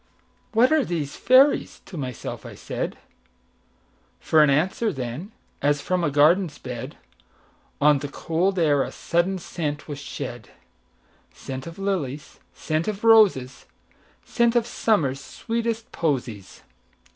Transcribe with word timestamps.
"What 0.53 0.71
are 0.73 0.83
these 0.83 1.15
fairies?" 1.15 1.81
to 1.85 1.95
myself 1.95 2.43
I 2.43 2.55
said; 2.55 2.97
For 4.19 4.41
answer, 4.41 4.91
then, 4.91 5.31
as 5.61 5.79
from 5.79 6.03
a 6.03 6.09
garden's 6.09 6.57
bed, 6.57 6.97
On 7.79 7.99
the 7.99 8.07
cold 8.07 8.57
air 8.57 8.81
a 8.81 8.91
sudden 8.91 9.37
scent 9.37 9.87
was 9.87 9.99
shed,—Scent 9.99 11.67
of 11.67 11.77
lilies, 11.77 12.39
scent 12.51 12.87
of 12.87 13.03
roses, 13.03 13.67
Scent 14.25 14.55
of 14.55 14.65
Summer's 14.65 15.19
sweetest 15.23 15.91
posies. 15.91 16.63